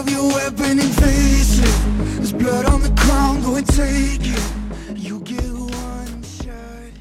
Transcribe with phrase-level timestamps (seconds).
[0.00, 1.68] So pick up your weapon and face it.
[2.16, 4.40] There's blood on the ground, go and take it.
[4.96, 6.94] You get one shot.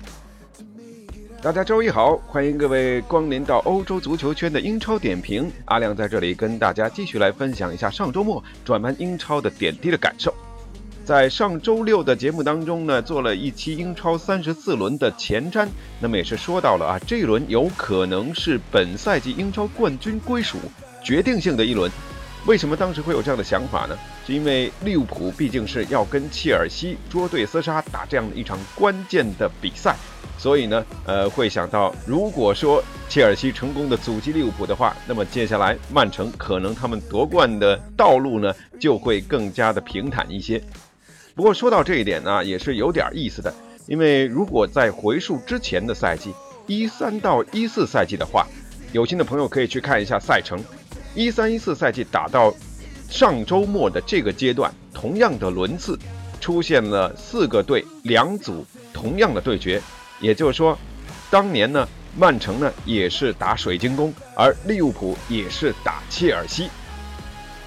[1.42, 5.50] 大家周一好，欢迎各位光临到欧洲足球圈的英超点评。
[5.66, 10.34] 阿亮在这里跟大家继续来分享一下上周末转完英超的点滴的感受。
[11.06, 15.70] 在上周六的节目当中呢，做了一期英超三十四轮的前瞻，
[16.02, 20.58] 那么也是说到了啊，这一轮有可能是本赛季英超冠军归属
[21.02, 21.90] 决定性的一轮。
[22.46, 23.98] 为什么当时会有这样的想法呢？
[24.26, 29.96] 是因为利物浦毕竟是要跟切尔西捉对厮杀打这样的一场关键的比赛，
[30.38, 40.62] 所以呢，呃，会想到如果说切尔西成功的阻击利物浦的话，那么接下来曼城可能他们夺冠的道路呢就会更加的平坦一些。
[41.36, 43.54] 不过说到这一点呢，也是有点意思的，
[43.86, 46.34] 因为如果在回溯之前的赛季，
[46.68, 48.48] 一三到一四赛季的话，
[48.92, 50.58] 有心的朋友可以去看一下赛程。
[51.16, 52.54] 一三一四赛季打到
[53.10, 55.98] 上周末的这个阶段，同样的轮次
[56.40, 59.82] 出现了四个队两组同样的对决，
[60.20, 60.78] 也就是说，
[61.30, 61.88] 当年呢，
[62.18, 66.70] 曼城呢也是打水晶宫，而利物浦也是打切尔西。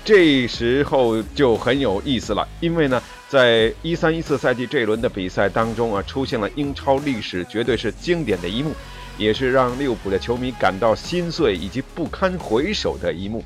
[0.05, 3.03] 这时候就很有意思了，因为呢。
[3.33, 8.73] 在一三一四赛季这一轮的比赛当中啊，出现了英超历史绝对是经典的一幕，
[9.19, 13.45] 也是让利物浦的球迷感到心碎以及不堪回首的一幕。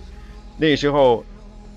[0.58, 1.24] 那时候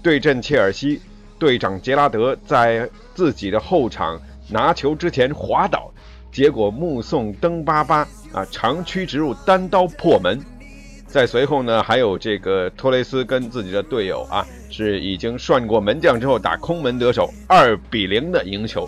[0.02, 1.02] 对阵切尔西，
[1.38, 5.92] 队长杰拉德在自己的后场拿球之前滑倒，
[6.31, 10.40] 结果目送登巴巴啊长驱直入，单刀破门。
[11.06, 18.88] 在随后呢，还有这个托雷斯跟自己的队友啊，是已经涮过门将之后打空门得手，二比零的赢球。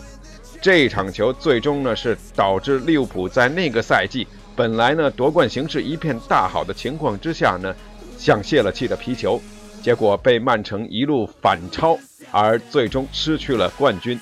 [0.62, 7.74] 这场球最终呢是导致利物浦在那个赛季本来呢夺冠形势一片大好的情况之下呢，
[8.18, 9.42] 像泄了气的皮球，
[9.82, 11.98] 结果被曼城一路反超，
[12.32, 14.20] 而最终失去了冠军。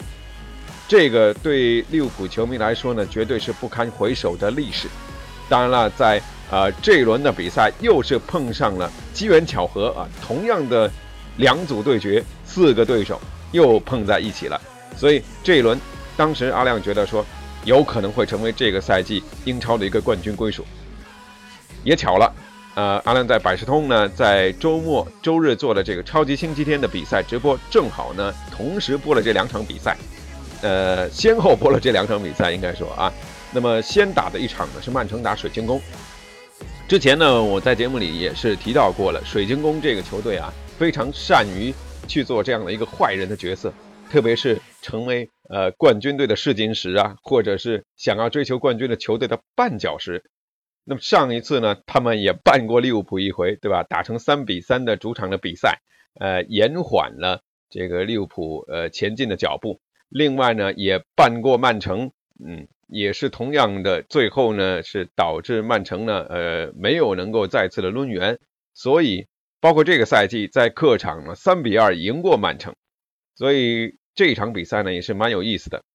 [0.87, 4.87] 这个对利物浦球迷来说呢，绝对是不堪回首的历史。
[5.47, 10.89] 当然了，在呃，这一轮的比赛又是碰上了机缘巧合啊，同样的
[11.37, 14.59] 两组对决，四个对手又碰在一起了，
[14.95, 15.79] 所以这一轮，
[16.17, 17.23] 当时阿亮觉得说，
[17.65, 20.65] 有可能会成为这个赛季英超的一个冠军归属。
[21.83, 22.33] 也巧了，
[22.75, 29.97] 呃，阿亮在百事通呢，在周末周日做的这个超级星期天的比赛直播，正好呢同时播了这两场比赛，
[30.61, 33.11] 呃，先后播了这两场比赛，应该说啊，
[33.51, 35.81] 那么先打的一场呢是曼城打水晶宫。
[36.87, 41.73] 之前呢，我在节目里也是提到过了，水晶宫这个球队啊，非常善于
[42.07, 43.71] 去做这样的一个坏人的角色，
[44.11, 50.23] 特别是成为呃冠军队的试金石啊，或者是想要追求冠军的球队的绊脚石。
[50.85, 53.83] 那么上一次呢，他们也绊过利物浦一回，对吧？
[53.83, 55.81] 打成三比三的主场的比赛，
[56.19, 59.81] 呃，延缓了这个利物浦呃前进的脚步。
[60.07, 62.11] 另外呢，也绊过曼城，
[62.41, 62.67] 嗯。
[62.91, 68.39] 也是同样的，最后呢是导致曼城呢，呃，没有能够再次的抡圆，
[68.73, 69.27] 所以
[69.61, 72.73] 包括这个赛季在客场呢三比二赢过曼城，
[73.35, 75.85] 所以这场比赛呢也是蛮有意思的。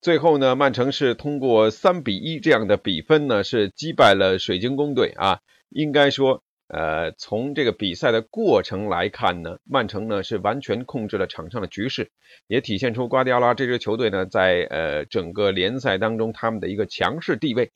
[0.00, 5.38] 最后呢，曼城是通过三比一这样的比分呢是击败了水晶宫队啊，
[5.68, 6.42] 应该说。
[6.70, 12.10] 呃，从这个比赛的过程来看呢，曼城呢是完全控制了场上的局势，
[12.46, 17.70] 也体现出瓜迪奥拉这支球队呢在呃整个联赛当中他们的一个强势地位。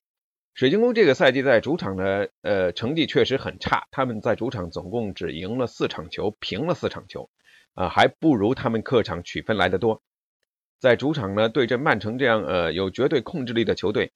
[0.53, 7.31] 水晶宫这个赛季在主场的呃成绩确实很差，他们在主场总共只赢了四场球，平了四场球，
[7.75, 10.03] 啊还不如他们客场取分来的多。
[10.81, 14.13] 在主场呢对阵曼城这样呃有绝对控制力的球队。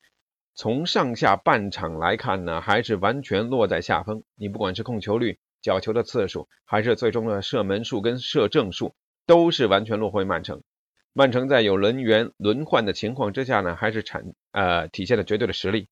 [0.59, 4.23] 从上下半场来看呢，还是完全落在下风。
[4.37, 8.95] 你不管是控球率、角球的次数，还是最终的射门数跟射正数，
[9.27, 10.63] 都是完全落后曼城。
[11.13, 15.89] 曼城在有人员轮换的情况之下呢，还是产呃体现了绝对的实力。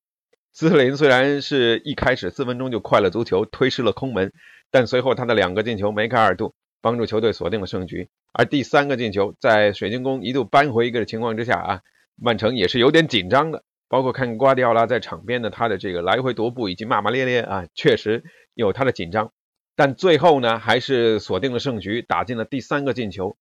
[0.51, 4.33] 斯特林虽然是一开始四分钟就快乐足球推失了空门，
[4.71, 8.09] 但随后他的两个进球梅开二度，帮助球队锁定了胜局。
[8.31, 11.81] 而第三个进球在水晶宫一度扳回一个的情况之下啊，
[12.15, 13.63] 曼城也是有点紧张的。
[13.87, 18.23] 包括看瓜迪奥拉在场边的他的这个来回踱步以及骂骂咧咧啊，确实
[18.53, 19.31] 有他的紧张。
[19.75, 23.35] 但最后呢，还是锁定了胜局，打进了第三个进球。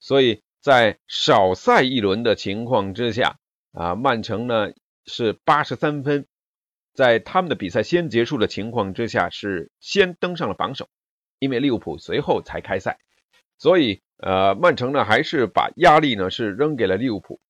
[0.00, 3.36] 所以在少赛一轮的情况之下，
[3.72, 4.70] 啊，曼城呢
[5.04, 6.26] 是八十三分，
[6.94, 10.88] 在他们的比赛先结束的情况之下，是先登上了榜首，
[11.38, 12.98] 因为利物浦随后才开赛，
[13.58, 17.40] 所以呃，曼城呢还是把压力呢是扔给了利物浦。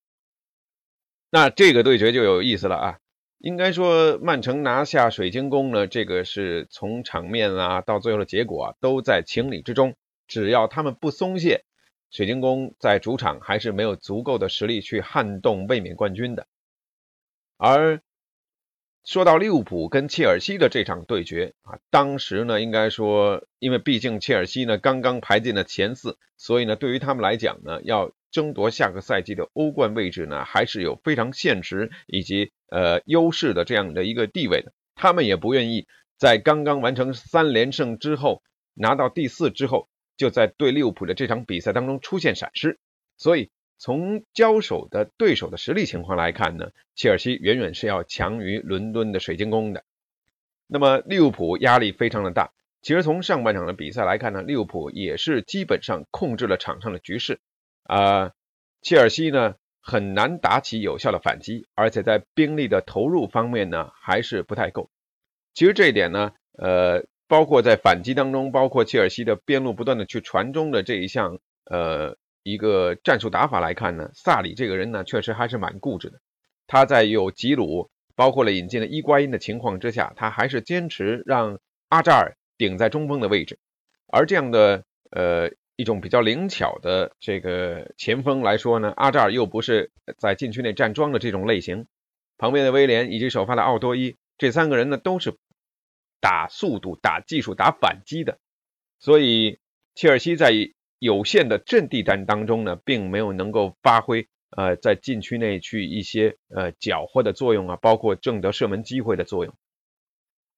[1.30, 2.98] 那这个对决就有意思了啊！
[3.38, 9.94] 应该说，曼城拿下水晶宫呢，这个是从场面啊到最后的结果啊，都在情理之中。
[10.26, 11.64] 只要他们不松懈，
[12.10, 16.46] 水晶宫在主场还是没有足够的实力去撼动卫冕冠军的。
[17.58, 18.00] 而
[19.06, 34.72] 说到利物浦跟切尔西的这场对决啊，当时呢，应该说，因为毕竟切尔西呢刚刚排进了前四，所以呢，对于他们来讲呢，要争夺下个赛季的欧冠位置呢，还是有非常现实以及呃优势的这样的一个地位的。
[34.96, 35.86] 他们也不愿意
[36.18, 38.42] 在刚刚完成三连胜之后，
[38.74, 42.80] 拿到第四之后，就在对利物浦的这场比赛当中出现闪失，
[43.16, 43.50] 所以。
[43.78, 49.84] 从交手的对手的实力情况来看呢，切尔西远远是要强于伦敦的水晶宫的。
[50.66, 52.52] 那么利物浦压力非常的大。
[52.80, 57.38] 其实从上半场的比赛来看呢，利物浦也是基本上控制了场上的局势
[57.82, 58.32] 啊。
[58.80, 64.88] 切尔西呢很难打起有效的反击，而且在兵力的投入方面呢还是不太够。
[65.52, 72.16] 其实这一点呢，呃，包括在反击当中，包括切尔西的边路不断的去传中的这一项，呃。
[72.46, 76.20] 一个战术打法来看呢，萨里这个人呢，确实还是蛮固执的。
[76.68, 81.58] 他在有吉鲁，包括了引进了伊瓜因的情况之下，他还是坚持让
[81.88, 83.58] 阿扎尔顶在中锋的位置。
[84.06, 91.88] 而这样的呃一种比较灵巧的这个前锋来说呢，阿扎尔又不是在禁区内站桩的这种类型。
[92.38, 95.36] 旁边的威廉以及首发的奥多伊，这三个人呢都是
[96.20, 98.38] 打速度、打技术、打反击的。
[99.00, 99.58] 所以
[99.96, 100.52] 切尔西在。
[100.98, 109.54] 有限的阵地战当中呢，并没有能够发挥呃在禁区内去一些呃缴获的作用啊，包括挣得射门机会的作用。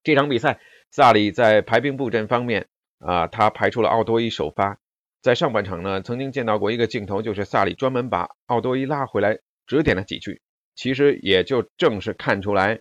[0.05, 2.69] 这场比赛，萨里在排兵布阵方面
[2.99, 4.79] 啊，他排出了奥多伊首发。
[5.21, 10.41] 在上半场呢，曾经见到过一个镜头，就是萨里专门把奥多伊拉回来指点了几句。
[10.77, 12.81] 其实也就正是看出来，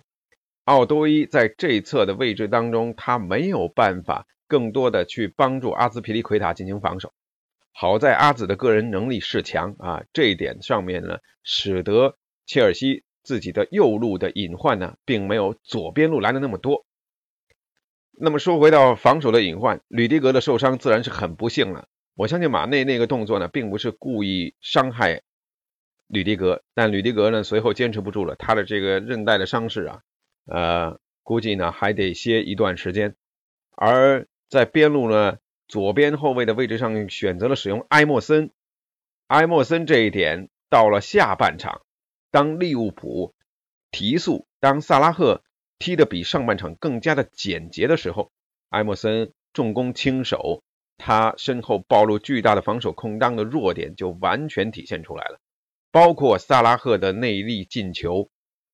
[0.65, 7.11] 奥多伊在这一侧的位置当中，他没有办法更多的去帮助阿兹皮利奎塔进行防守。
[7.79, 16.87] 好在阿紫的个人能力是强啊，这一点上面呢，使得切尔西自己的右路的隐患呢，并没有左边路来的那么多。
[18.19, 21.87] 那么说回到防守的隐患，吕迪格的受伤自然是很不幸了。
[22.15, 25.21] 我相信马内那个动作呢，并不是故意伤害
[26.07, 30.01] 吕迪格，但吕迪格呢，随后坚持不住了，他的这个韧带的伤势啊，
[30.47, 33.15] 呃，估计呢还得歇一段时间。
[33.75, 35.37] 而在边路呢。
[35.67, 38.51] 左边后卫的位置上选择了使用埃莫森，
[39.27, 41.81] 埃莫森这一点到了下半场，
[42.31, 43.35] 当利物浦
[43.91, 45.43] 提速，当萨拉赫
[45.77, 48.31] 踢得比上半场更加的简洁的时候，
[48.69, 50.63] 埃莫森重攻轻守，
[50.97, 55.39] 他身后暴露巨大的防守空当的弱点就完全体现出来了，
[55.91, 58.29] 包括萨拉赫的内力进球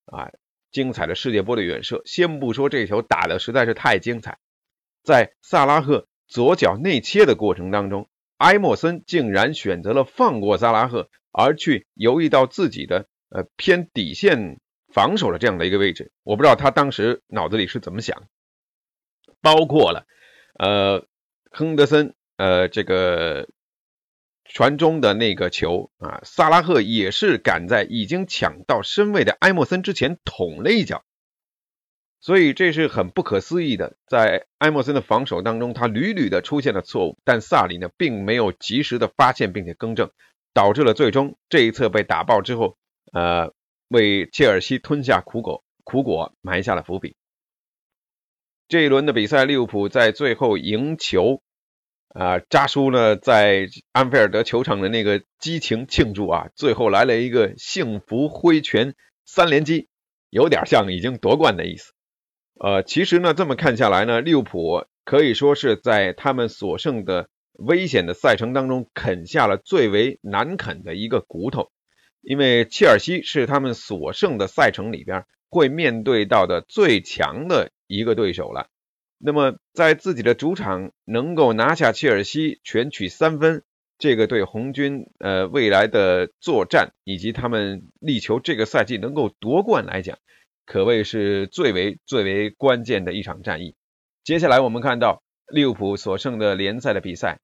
[0.06, 0.32] 啊，
[0.72, 4.38] 精彩的世界波的远射，先不说这球打的实在是太精彩，
[5.04, 6.08] 在萨拉赫。
[6.34, 14.60] 左脚内切的过程当中，埃莫森竟然选择了放过萨拉赫，而去游移到自己的呃偏底线
[14.92, 16.12] 防守的这样的一个位置。
[16.24, 18.24] 我不知道他当时脑子里是怎么想。
[19.42, 20.08] 包括了
[20.58, 21.06] 呃
[21.52, 23.48] 亨德森呃这个
[24.44, 31.06] 传中的那个球啊，萨拉赫也是赶在已经抢到身位的埃莫森之前捅了一脚。
[32.24, 40.10] 所以这是很不可思议的，在埃莫森的防守当中，他屡屡的出现了错误，但萨里呢并没有及时的发现并且更正，
[40.54, 42.78] 导致了最终这一侧被打爆之后，
[43.12, 43.52] 呃，
[43.90, 47.18] 为切尔西吞下苦果，苦果埋下了伏笔。
[48.70, 51.42] 这一轮的比赛，利物浦在最后赢球，
[52.08, 59.90] 啊，扎叔呢在安菲尔德球场的那个激情庆祝啊，最后来了一个幸福挥拳三连击，
[60.30, 61.93] 有点像已经夺冠的意思。
[62.64, 71.72] 呃，其实呢，这么看下来呢，利物浦可以说是在他们所剩的危险的赛程当中啃下了最为难啃的一个骨头，
[72.22, 78.70] 因为切尔西是他们所剩的赛程里边会面对到的最强的一个对手了。
[79.18, 83.64] 那么在自己的主场能够拿下切尔西，全取三分，
[83.98, 90.18] 这个对红军呃未来的作战以及他们力求这个赛季能够夺冠来讲。
[90.66, 93.76] 可谓是最为最为关键的一场战役。
[94.24, 97.40] 接下来我们看到，利物浦所剩的联赛的比赛，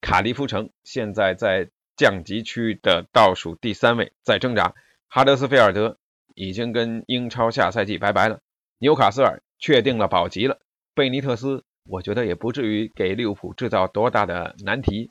[0.00, 4.74] 卡迪夫城现在在降级区的倒数第三位，在挣扎。
[5.08, 5.98] 哈德斯菲尔德
[6.34, 8.40] 已经跟英超下赛季拜拜了，
[8.78, 10.60] 纽卡斯尔确定了保级了，
[10.94, 15.10] 贝尼特斯我觉得也不至于给利物浦制造多大的难题。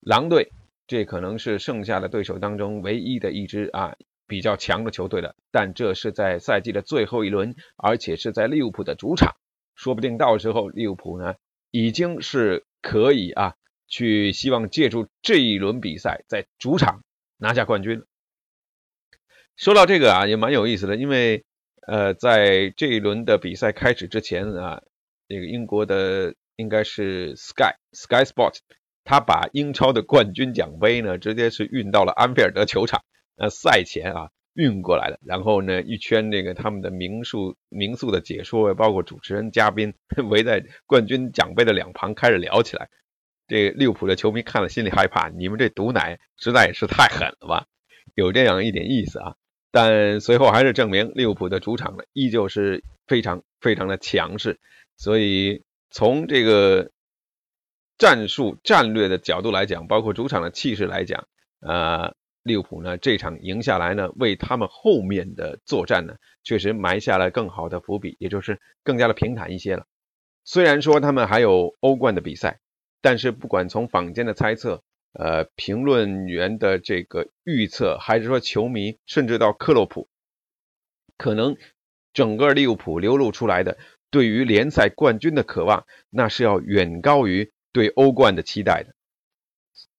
[0.00, 0.50] 狼队
[0.88, 3.94] 这可能是剩下的对手当中唯一的一支啊
[4.26, 9.36] 比较强的球队了，但这是在赛季的最后一轮，而且是在利物浦的主场，
[9.74, 11.34] 说不定到时候利物浦呢
[11.70, 13.54] 已经是可以啊
[13.88, 17.02] 去希望借助这一轮比赛在主场
[17.36, 18.04] 拿下冠军。
[19.56, 21.44] 说到这个啊，也蛮有意思的，因为
[21.86, 24.82] 呃，在这一轮的比赛开始之前啊，
[25.28, 28.58] 这个英国的应该是 Sky Sky Sport，
[29.04, 33.04] 他把英超的冠军奖杯呢，直接是运到了安菲尔德球场，
[33.36, 39.94] 呃，赛前啊运过来的，然后呢，一圈这个他们的名宿名宿的解说，包括主持人、嘉宾，
[40.28, 42.88] 围在冠军奖杯的两旁开始聊起来。
[43.48, 47.66] 这利物浦的球迷看了心里害怕，你们这毒奶实在是太狠了吧？
[48.14, 49.36] 有这样一点意思啊。
[49.70, 54.58] 但随后还是证明利物浦的主场呢依旧是非常非常的强势，
[54.96, 56.90] 所以从这个
[57.98, 61.28] 战术战略的角度来讲，包括主场的气势来讲，
[61.60, 62.14] 呃，
[62.46, 69.86] 利物浦呢这场赢下来呢，为他们后面的作战呢确实埋下了更好的伏笔，也就是更加的平坦一些了。
[70.44, 72.60] 虽然说他们还有欧冠的比赛，
[73.02, 74.82] 但是不管从坊间的猜测。
[75.18, 80.08] 呃，评论员的这个预测，还是说球迷，甚至到克洛普，
[81.16, 81.56] 可能
[82.12, 83.78] 整个利物浦流露出来的
[84.10, 88.94] 对于联赛冠军的渴望，那是要远高于对欧冠的期待的。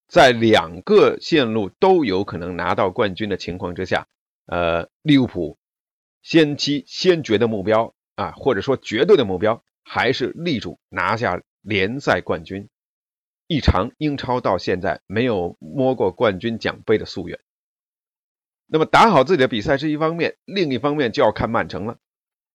[0.08, 4.08] 在两个线路都有可能拿到冠军的情况之下，
[4.46, 5.58] 呃，利物浦
[6.22, 12.70] 先期先决的目标啊，或者说绝对的目标，还是力主拿下联赛冠军。
[13.48, 17.40] 一场英超到现在没有摸过冠军奖杯的夙愿。
[18.66, 21.98] 那么打好自己的比赛是一方面，另一方面就要看曼城了。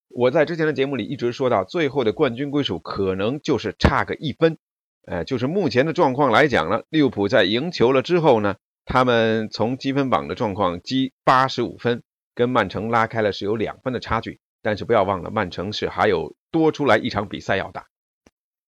[0.08, 4.58] 我在之前的节目里一直说到，最后的冠军归属可能就是差个一分。
[5.04, 12.02] 哎，就是目前的状况来讲呢，利物浦在赢球了之后呢，他们从积分榜的状况积八十五分，
[12.34, 14.38] 跟曼城拉开了是有两分的差距。
[14.62, 17.86] 但是不要忘了，曼城是还有多出来一场比赛要打。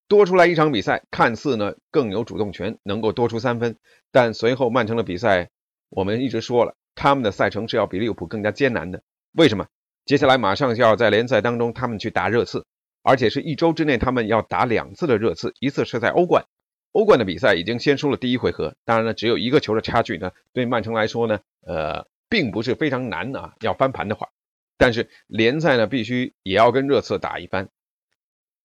[0.09, 3.77] 多出来一场比赛，看似呢更有主动权，能够多出三分。
[4.11, 5.51] 但随后曼城的比赛，
[5.89, 9.03] 我们一直说了，他们的赛程是要比利物浦更加艰难的。
[9.33, 9.67] 为什么？
[10.05, 12.67] 接下来马上就要在联赛当中，他们去打热刺，
[13.05, 16.47] 而且是一周之内他们要打两次的热刺，一次是在欧冠。
[16.91, 23.55] 欧冠的比赛已经先输了第一回合，当然了，只有一个球的差距呢，对曼城来说呢，呃，并不是非常难啊。
[23.61, 24.31] 要翻盘的话，
[24.79, 27.69] 但是联赛呢，必须也要跟热刺打一番。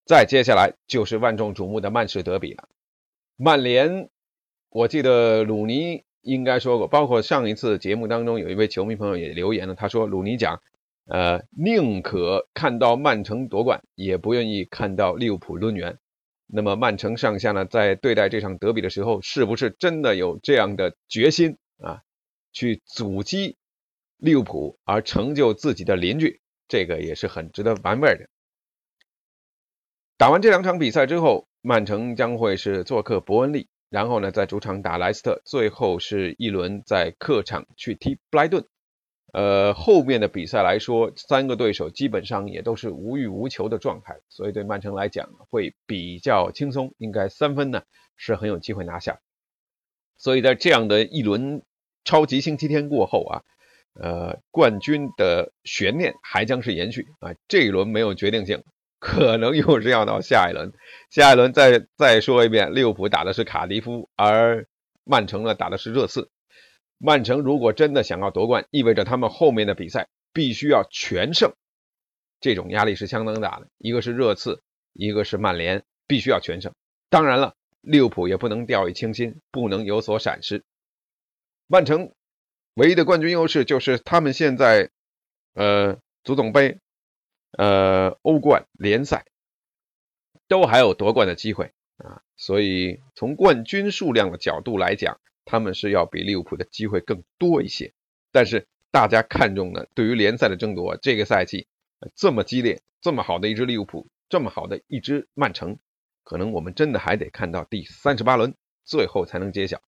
[0.06, 2.70] 再接下来就是万众瞩目的曼市德比了。
[3.36, 4.10] 曼联，
[4.70, 10.62] 我记得鲁尼应该说过，包括上一次节目当中有一位球迷朋友也留言了，他说鲁尼讲，
[11.10, 15.98] 呃，宁可看到曼城夺冠，也不愿意看到利物浦抡圆。
[16.46, 22.04] 那么曼城上下呢，在对待这场德比的时候，是不是真的有这样的决心啊，
[22.52, 23.58] 去阻击
[24.18, 26.42] 利物浦而成就自己的邻居？
[26.68, 28.30] 这个也是很值得玩味的。
[30.16, 38.64] 打完这两场比赛之后，曼城将会是做客伯恩利，然后呢，在主场打莱斯特，最后是一轮在客场去踢布莱顿。
[39.34, 47.84] 呃，后面的比赛来说，三个对手基本上也都是无欲无求的状态，所以对曼城来讲会比较轻松，应该三分呢
[48.18, 49.20] 是很有机会拿下。
[50.18, 51.62] 所以在这样的一轮
[52.04, 53.42] 超级星期天过后啊，
[53.94, 58.64] 呃，冠军的悬念还将是延续啊，这一轮没有决定性。
[59.00, 60.74] 可能又是要到下一轮，
[61.10, 64.68] 下一轮再再说一遍，利物浦打的是卡迪夫，而
[65.06, 66.30] 曼城呢打的是热刺。
[67.00, 71.54] 曼城如果真的想要夺冠，意味着他们后面的比赛必须要全胜，
[72.40, 73.68] 这种压力是相当大的。
[73.80, 74.62] 一个是热刺，
[74.94, 76.74] 一个是曼联，必须要全胜。
[77.10, 80.64] 当然了，利物浦也不能掉以轻心，不能有所闪失。
[81.66, 82.14] 曼城
[82.76, 84.92] 唯一的冠军优势就是他们现在，
[85.56, 86.78] 呃，足总杯。
[87.58, 89.26] 呃，欧冠联赛
[90.48, 97.94] 都还有夺冠的机会啊，所以从冠军数量的角度来讲，他们是要比利物浦的机会更多一些。
[98.32, 101.68] 但是大家看重的，对于联赛的争夺，这个赛季
[102.16, 105.80] 这么激烈，这么好的一支利物浦，这么好的一支曼城，
[106.24, 108.54] 可能我们真的还得看到第三十八轮
[108.86, 109.82] 最后才能揭晓。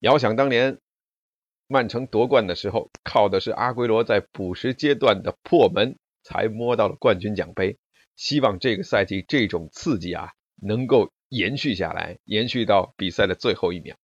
[0.00, 0.80] 遥想当年，
[1.68, 5.96] 曼城夺冠的时候，靠的是阿圭罗在补时阶段的破门。
[6.24, 7.78] 才摸到了冠军奖杯，
[8.14, 13.96] 希望这个赛季这种刺激啊能够延续下来，延续到比赛的最后一秒。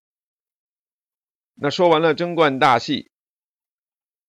[1.60, 3.10] 那说完了争冠大戏，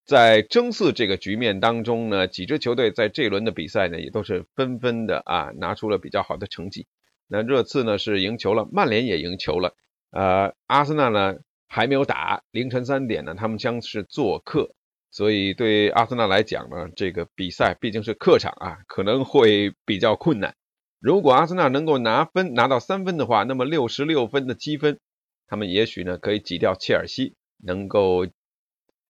[0.03, 6.88] 在争四这个局面当中呢，几支球队在这一轮的比赛呢，也都是纷纷的啊拿出了比较好的成绩。
[7.27, 9.75] 那热刺呢是赢球了，曼联也赢球了，
[10.09, 11.36] 呃，阿森纳呢
[11.67, 14.74] 还没有打，凌晨三点呢，他们将是做客，
[15.12, 20.55] 所以对阿森纳来讲呢，这个比赛毕竟是客场啊，可能会比较困难。
[21.00, 25.00] 如果阿森纳能够拿分拿到三分的话，那么六十六分的积分。
[25.49, 28.27] 他们也许呢可以挤掉切尔西，能够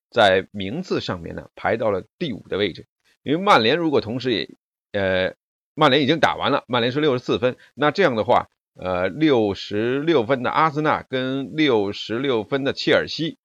[0.10, 2.88] 在名次上面呢排到了第五的位置。
[3.24, 4.50] 因为曼联如果同时也，
[4.93, 5.36] 呃，
[5.75, 13.38] 曼联已经打完了，曼联是六十四分，那这样的话，呃，六十六分的阿森纳跟六十六分的切尔西，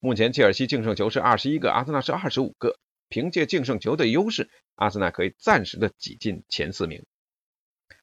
[0.00, 2.78] 目前切尔西净胜球是二十一个，阿森纳是二十五个，
[3.10, 7.04] 凭借净胜球的优势，阿森纳可以暂时的挤进前四名。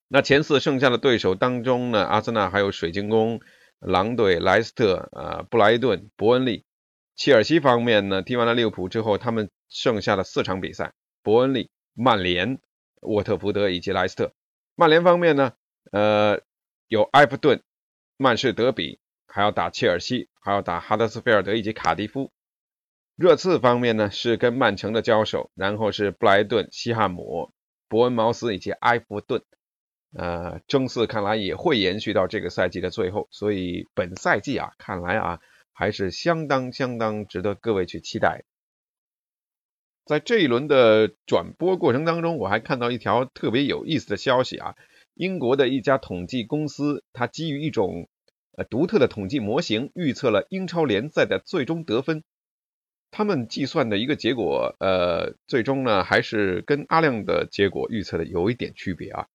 [0.07, 3.41] 那前四剩下的对手当中呢，阿森纳还有水晶宫。
[3.79, 6.65] 狼队、莱斯特、呃，布莱顿、伯恩利、
[7.15, 12.59] 切尔西方面呢，踢完了利物浦之后，他们剩下的四场比赛：伯恩利、曼联、
[13.01, 14.33] 沃特福德以及莱斯特。
[14.75, 15.53] 曼联方面呢，
[15.91, 16.41] 呃，
[16.87, 17.61] 有埃弗顿、
[18.17, 22.31] 曼市德比，还要打切尔西，还要打哈德斯菲尔德以及卡迪夫。
[23.15, 27.51] 热刺方面呢，是跟曼城的交手，然后是布莱顿、西汉姆、
[27.87, 29.43] 伯恩茅斯以及埃弗顿。
[30.13, 35.39] 呃，争四看来也会延续到这个赛季的最后，所以本赛季啊，看来啊
[35.73, 38.43] 还是相当相当值得各位去期待。
[40.05, 44.75] 在这一轮的转播过程当中，我还看到一条特别有意思的消息啊，
[45.13, 48.07] 英国的一家统计公司，它基于一种
[48.53, 52.23] 呃独特的统计模型，预测了英超联赛的最终得分。
[53.11, 59.27] 他们计算的一个结果，呃，最终呢还是跟阿亮的结果预测的有一点区别啊。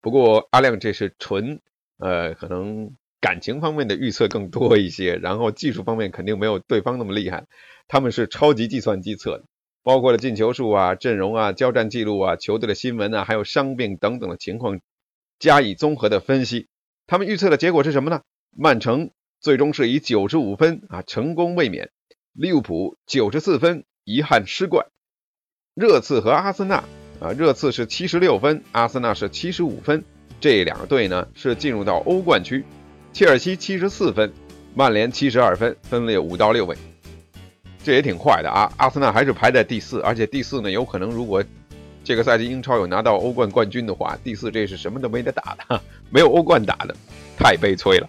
[0.00, 1.60] 不过阿亮这是纯，
[1.98, 7.46] 呃，可能感情方面的预测更多一些，然后技术方面肯定没有对方那么厉害。
[7.88, 9.44] 他们是超级计算机测的，
[9.82, 14.80] 包括了进球数啊、阵容啊、交战记录啊、球队的新闻啊，还有伤病等等的情况
[15.38, 16.68] 加以综合的分析。
[17.06, 18.22] 他们预测的结果是什么呢？
[18.56, 21.90] 曼城最终是以九十五分啊成功卫冕，
[22.32, 24.86] 利物浦九十四分遗憾失冠，
[25.74, 26.84] 热刺和阿森纳。
[27.20, 30.04] 啊，热刺是七十六分，阿森纳是七十五分，
[30.40, 32.64] 这两个队呢是进入到欧冠区。
[33.12, 34.32] 切尔西七十四分，
[34.74, 36.76] 曼联七十二分，分列五到六位，
[37.82, 38.72] 这也挺快的啊。
[38.76, 41.42] 阿森纳还是排在第四，而且第四呢，有可能如果
[42.04, 46.94] 这个赛季英超有拿到欧冠冠军的话，第四这是什么都没得打的，没有欧冠打的，
[47.36, 48.08] 太悲催了。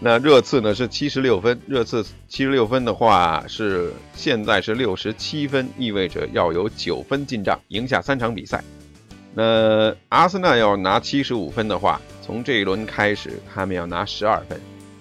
[0.00, 8.62] 那热刺呢是七十六分，热刺七十六分的话是现在是六十七分，意味着要有九分进账，赢下三场比赛。
[9.34, 14.60] 那阿森纳要拿七十五分的话，从这一轮开始他们要拿十二分，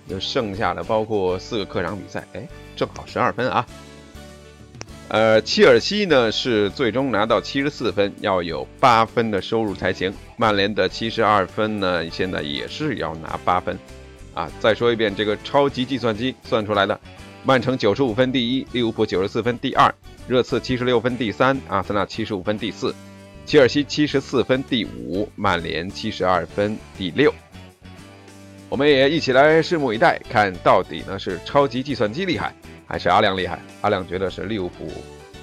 [0.09, 3.65] 就剩下的包括四个客场比赛，哎，正好十二分啊。
[5.09, 10.11] 呃，切尔西呢是最终拿到七十四分，要有八分的收入才行。
[10.37, 13.77] 曼联的七十二分呢，现在也是要拿八分。
[14.37, 16.99] 啊，再说一遍，这个超级计算机算出来的，
[17.43, 19.91] 曼城九十五分第一，利物浦九十四分第二，
[20.27, 22.93] 热刺七十六分第三，阿森纳七十五分第四，
[23.47, 27.33] 切尔西七十四分第五，曼联七十二分第六。
[28.69, 32.53] 我们也一起来拭目以待，看到底呢是超级计算机厉害，
[32.85, 33.59] 还是阿亮厉害？
[33.81, 34.87] 阿亮觉得是利物浦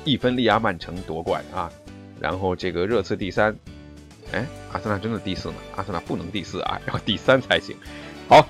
[0.04, 1.68] 一分力压曼城夺冠啊，
[2.20, 3.56] 然后这个热刺第三，
[4.30, 5.56] 哎，阿森纳真的第四吗？
[5.74, 7.76] 阿森纳不能第四啊，要第三才行。
[8.28, 8.46] 好。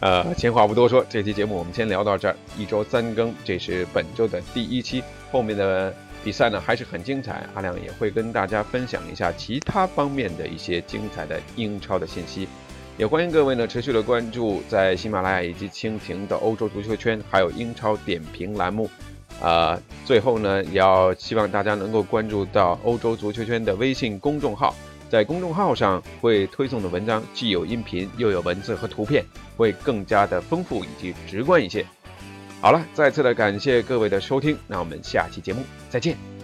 [0.00, 2.36] 呃，闲话不多说，这期节目我们先聊到这儿。
[2.56, 5.02] 一周三更，这是本周的第一期。
[5.32, 12.46] 后面的比赛呢还是很精彩，阿亮也会跟大家分享一下其他方面的一些精彩的英超的信息。
[12.96, 18.88] 也欢迎各位呢持续的关注在喜马拉雅以及蜻蜓的欧洲足球圈，还有英超点评栏目。
[19.40, 24.74] 啊，最后呢，也要希望大家能够关注到欧洲足球圈的微信公众号。
[25.08, 29.24] 在公众号上会推送的文章既有音频又有文字和图片，
[29.58, 31.84] 会更加的丰富以及直观一些。
[32.62, 36.37] 好了，再次的感谢各位的收听，那我们下期节目再见。